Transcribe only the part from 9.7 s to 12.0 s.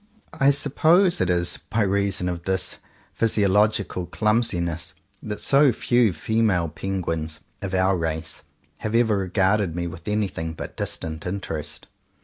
me with anything but distant interest.